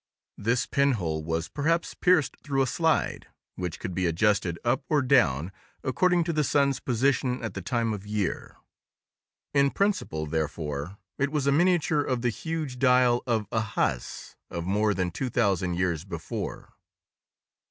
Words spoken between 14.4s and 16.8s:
of more than two thousand years before.